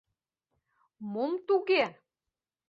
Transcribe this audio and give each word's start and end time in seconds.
Мом 1.11 1.31
туге? 1.47 1.83